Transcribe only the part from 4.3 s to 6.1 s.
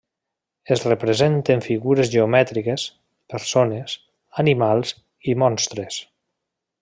animals i monstres.